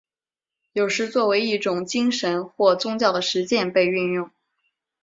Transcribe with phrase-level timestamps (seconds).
[0.73, 4.31] 有时作为一种精神或宗教的实践被运用。